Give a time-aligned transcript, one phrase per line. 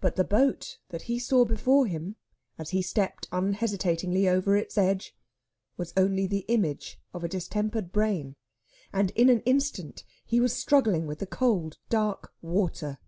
[0.00, 2.16] But the boat that he saw before him
[2.58, 5.14] as he stepped unhesitatingly over its edge
[5.76, 8.34] was only the image of a distempered brain,
[8.92, 12.98] and in an instant he was struggling with the cold, dark water.